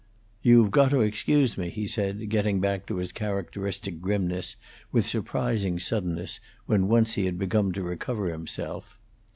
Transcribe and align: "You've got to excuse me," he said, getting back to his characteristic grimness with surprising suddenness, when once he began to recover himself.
"You've 0.41 0.71
got 0.71 0.89
to 0.89 1.01
excuse 1.01 1.59
me," 1.59 1.69
he 1.69 1.85
said, 1.85 2.27
getting 2.31 2.59
back 2.59 2.87
to 2.87 2.95
his 2.95 3.11
characteristic 3.11 4.01
grimness 4.01 4.55
with 4.91 5.05
surprising 5.05 5.77
suddenness, 5.77 6.39
when 6.65 6.87
once 6.87 7.13
he 7.13 7.29
began 7.29 7.71
to 7.73 7.83
recover 7.83 8.29
himself. 8.31 8.97